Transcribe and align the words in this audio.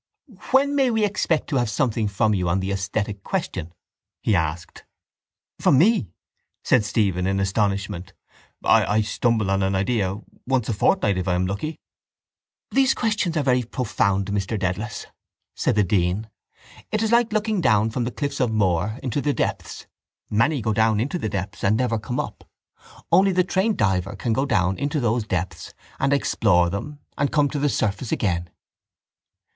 —When 0.49 0.73
may 0.75 0.89
we 0.89 1.05
expect 1.05 1.45
to 1.49 1.57
have 1.57 1.69
something 1.69 2.07
from 2.07 2.33
you 2.33 2.49
on 2.49 2.59
the 2.59 2.71
esthetic 2.71 3.23
question? 3.23 3.71
he 4.23 4.35
asked. 4.35 4.83
—From 5.59 5.77
me! 5.77 6.09
said 6.63 6.83
Stephen 6.83 7.27
in 7.27 7.39
astonishment. 7.39 8.13
I 8.63 9.01
stumble 9.01 9.51
on 9.51 9.61
an 9.61 9.75
idea 9.75 10.19
once 10.47 10.67
a 10.67 10.73
fortnight 10.73 11.19
if 11.19 11.27
I 11.27 11.35
am 11.35 11.45
lucky. 11.45 11.77
—These 12.71 12.95
questions 12.95 13.37
are 13.37 13.43
very 13.43 13.61
profound, 13.61 14.31
Mr 14.31 14.57
Dedalus, 14.57 15.05
said 15.55 15.75
the 15.75 15.83
dean. 15.83 16.31
It 16.91 17.03
is 17.03 17.11
like 17.11 17.31
looking 17.31 17.61
down 17.61 17.91
from 17.91 18.03
the 18.03 18.11
cliffs 18.11 18.39
of 18.39 18.51
Moher 18.51 18.97
into 19.03 19.21
the 19.21 19.33
depths. 19.33 19.85
Many 20.31 20.63
go 20.63 20.73
down 20.73 20.99
into 20.99 21.19
the 21.19 21.29
depths 21.29 21.63
and 21.63 21.77
never 21.77 21.99
come 21.99 22.19
up. 22.19 22.43
Only 23.11 23.33
the 23.33 23.43
trained 23.43 23.77
diver 23.77 24.15
can 24.15 24.33
go 24.33 24.47
down 24.47 24.79
into 24.79 24.99
those 24.99 25.27
depths 25.27 25.75
and 25.99 26.11
explore 26.11 26.71
them 26.71 26.97
and 27.19 27.31
come 27.31 27.51
to 27.51 27.59
the 27.59 27.69
surface 27.69 28.11
again. 28.11 28.49